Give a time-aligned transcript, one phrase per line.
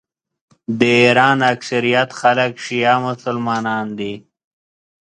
[0.79, 4.13] د ایران اکثریت خلک شیعه مسلمانان دي.